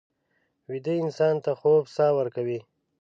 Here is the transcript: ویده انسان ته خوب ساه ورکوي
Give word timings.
ویده 0.69 0.93
انسان 1.03 1.35
ته 1.43 1.51
خوب 1.59 1.83
ساه 1.95 2.11
ورکوي 2.17 2.59